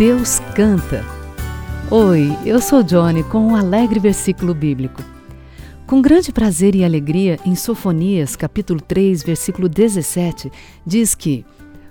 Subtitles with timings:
[0.00, 1.04] Deus canta.
[1.90, 5.04] Oi, eu sou Johnny com um alegre versículo bíblico.
[5.86, 10.50] Com grande prazer e alegria, em Sofonias, capítulo 3, versículo 17,
[10.86, 11.44] diz que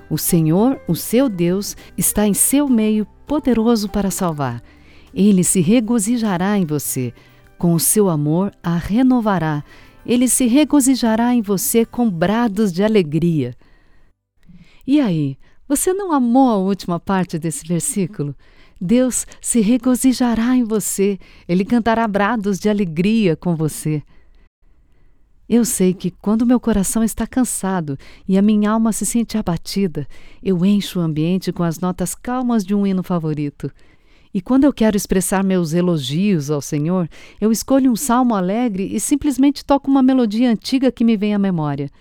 [0.10, 4.60] o Senhor, o seu Deus, está em seu meio poderoso para salvar.
[5.14, 7.14] Ele se regozijará em você,
[7.60, 9.64] com o seu amor a renovará.
[10.04, 13.54] Ele se regozijará em você com brados de alegria.
[14.88, 15.38] E aí,
[15.70, 18.36] você não amou a última parte desse versículo?
[18.82, 24.02] Deus se regozijará em você, ele cantará brados de alegria com você.
[25.48, 30.08] Eu sei que quando meu coração está cansado e a minha alma se sente abatida,
[30.42, 33.72] eu encho o ambiente com as notas calmas de um hino favorito.
[34.34, 37.08] E quando eu quero expressar meus elogios ao Senhor,
[37.40, 41.40] eu escolho um salmo alegre e simplesmente toco uma melodia antiga que me vem à
[41.40, 41.92] memória.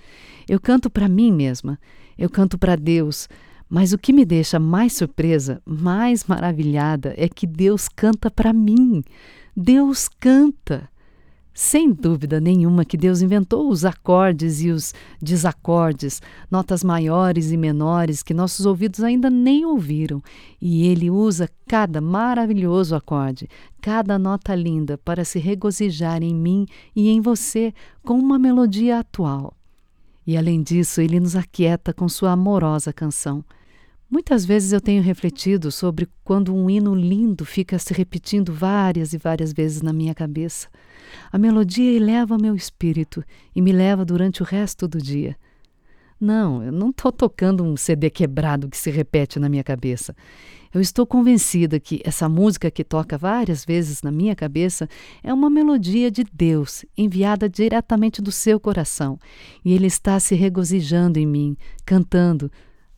[0.49, 1.79] Eu canto para mim mesma,
[2.19, 3.29] eu canto para Deus,
[3.69, 9.03] mas o que me deixa mais surpresa, mais maravilhada, é que Deus canta para mim.
[9.57, 10.89] Deus canta.
[11.53, 18.23] Sem dúvida nenhuma que Deus inventou os acordes e os desacordes, notas maiores e menores
[18.23, 20.23] que nossos ouvidos ainda nem ouviram,
[20.63, 23.49] e Ele usa cada maravilhoso acorde,
[23.81, 29.58] cada nota linda para se regozijar em mim e em você com uma melodia atual.
[30.29, 33.43] E além disso, Ele nos aquieta com sua amorosa canção.
[34.11, 39.17] Muitas vezes eu tenho refletido sobre quando um hino lindo fica se repetindo várias e
[39.17, 40.69] várias vezes na minha cabeça.
[41.33, 43.25] A melodia eleva meu espírito
[43.57, 45.35] e me leva durante o resto do dia.
[46.21, 50.15] Não, eu não estou tocando um CD quebrado que se repete na minha cabeça.
[50.73, 54.89] Eu estou convencida que essa música que toca várias vezes na minha cabeça
[55.23, 59.19] é uma melodia de Deus, enviada diretamente do seu coração,
[59.65, 62.51] e Ele está se regozijando em mim, cantando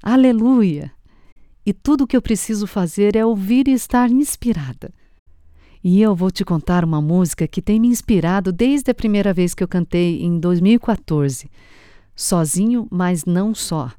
[0.03, 0.93] Aleluia!
[1.65, 4.93] e tudo o que eu preciso fazer é ouvir e estar inspirada.
[5.83, 9.55] E eu vou te contar uma música que tem me inspirado desde a primeira vez
[9.55, 11.49] que eu cantei em 2014.
[12.15, 13.91] Sozinho, mas não só.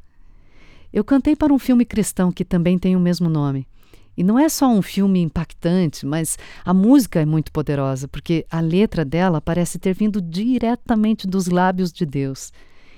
[0.93, 3.67] Eu cantei para um filme cristão que também tem o mesmo nome.
[4.15, 8.59] E não é só um filme impactante, mas a música é muito poderosa, porque a
[8.59, 12.51] letra dela parece ter vindo diretamente dos lábios de Deus.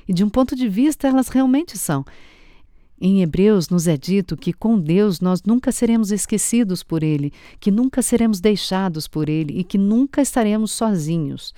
[0.07, 2.03] E de um ponto de vista, elas realmente são.
[2.99, 7.69] Em Hebreus nos é dito que com Deus nós nunca seremos esquecidos por Ele, que
[7.69, 11.53] nunca seremos deixados por Ele e que nunca estaremos sozinhos.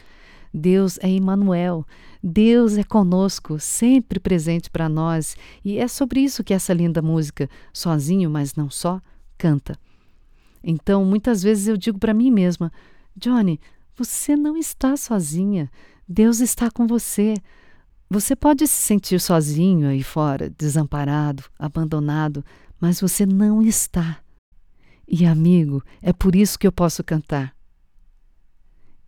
[0.57, 1.85] Deus é Emmanuel,
[2.23, 5.35] Deus é conosco, sempre presente para nós,
[5.66, 9.01] e é sobre isso que essa linda música, Sozinho, mas não só,
[9.38, 9.77] canta.
[10.63, 12.71] Então, muitas vezes eu digo para mim mesma:
[13.17, 13.59] Johnny,
[13.97, 15.69] você não está sozinha,
[16.07, 17.35] Deus está com você.
[18.09, 22.45] Você pode se sentir sozinho aí fora, desamparado, abandonado,
[22.79, 24.19] mas você não está.
[25.07, 27.54] E amigo, é por isso que eu posso cantar.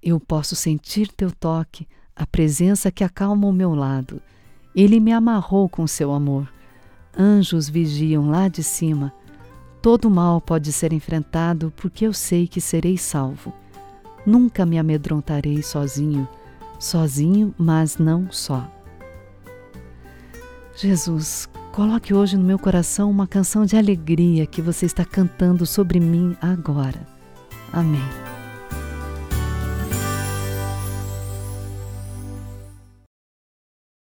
[0.10, 1.86] Eu posso sentir teu toque,
[2.16, 4.22] a presença que acalma o meu lado.
[4.74, 6.48] Ele me amarrou com seu amor.
[7.20, 9.14] Anjos vigiam lá de cima.
[9.82, 13.52] Todo mal pode ser enfrentado porque eu sei que serei salvo.
[14.26, 16.26] Nunca me amedrontarei sozinho,
[16.80, 18.66] sozinho, mas não só.
[20.78, 26.00] Jesus, coloque hoje no meu coração uma canção de alegria que você está cantando sobre
[26.00, 27.06] mim agora.
[27.74, 28.27] Amém.